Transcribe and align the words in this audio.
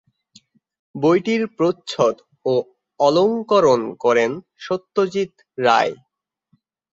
বইটির 0.95 1.43
প্রচ্ছদ 1.57 2.15
ও 2.45 2.53
অলংকরণ 2.99 3.81
করেন 4.03 4.31
সত্যজিৎ 4.57 5.33
রায়। 5.57 5.93